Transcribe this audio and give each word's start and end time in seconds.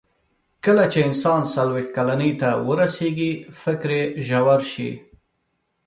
کله 0.65 0.83
چې 0.91 0.99
انسان 1.07 1.41
څلوېښت 1.53 1.91
کلنۍ 1.97 2.31
ته 2.41 2.49
ورسیږي، 2.67 3.31
فکر 3.61 3.89
یې 3.97 4.03
ژور 4.27 4.61
شي. 4.71 4.91